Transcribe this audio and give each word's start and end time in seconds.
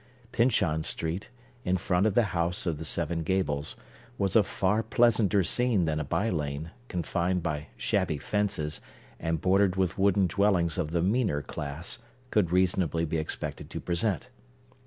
Pyncheon 0.31 0.81
Street, 0.83 1.29
in 1.63 1.77
front 1.77 2.07
of 2.07 2.15
the 2.15 2.23
House 2.33 2.65
of 2.65 2.79
the 2.79 2.85
Seven 2.85 3.21
Gables, 3.21 3.75
was 4.17 4.35
a 4.35 4.41
far 4.41 4.81
pleasanter 4.81 5.43
scene 5.43 5.85
than 5.85 5.99
a 5.99 6.03
by 6.03 6.31
lane, 6.31 6.71
confined 6.87 7.43
by 7.43 7.67
shabby 7.77 8.17
fences, 8.17 8.81
and 9.19 9.39
bordered 9.41 9.75
with 9.75 9.99
wooden 9.99 10.25
dwellings 10.25 10.79
of 10.79 10.89
the 10.89 11.03
meaner 11.03 11.43
class, 11.43 11.99
could 12.31 12.51
reasonably 12.51 13.05
be 13.05 13.17
expected 13.19 13.69
to 13.69 13.79
present. 13.79 14.31